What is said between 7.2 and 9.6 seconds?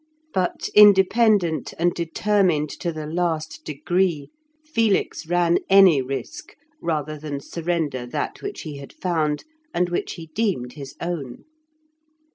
surrender that which he had found,